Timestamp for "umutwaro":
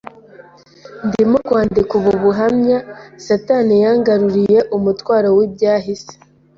4.77-5.29